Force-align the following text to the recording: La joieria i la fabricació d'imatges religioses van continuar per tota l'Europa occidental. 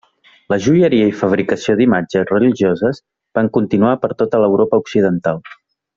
La 0.53 0.57
joieria 0.67 1.09
i 1.09 1.11
la 1.11 1.17
fabricació 1.19 1.75
d'imatges 1.81 2.25
religioses 2.31 3.03
van 3.41 3.53
continuar 3.59 3.95
per 4.07 4.11
tota 4.23 4.41
l'Europa 4.45 4.85
occidental. 4.87 5.45